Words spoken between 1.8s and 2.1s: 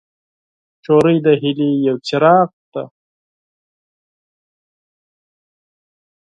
یو